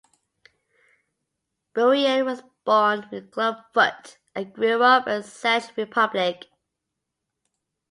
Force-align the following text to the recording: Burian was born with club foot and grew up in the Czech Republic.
Burian 1.75 2.25
was 2.25 2.41
born 2.65 3.07
with 3.11 3.29
club 3.31 3.57
foot 3.71 4.17
and 4.33 4.51
grew 4.51 4.81
up 4.81 5.05
in 5.07 5.21
the 5.21 5.27
Czech 5.27 5.77
Republic. 5.77 6.47